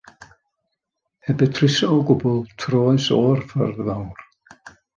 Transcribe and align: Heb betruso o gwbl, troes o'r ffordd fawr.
Heb 1.27 1.35
betruso 1.41 1.91
o 1.97 1.99
gwbl, 2.07 2.41
troes 2.65 3.11
o'r 3.19 3.45
ffordd 3.53 3.87
fawr. 3.91 4.25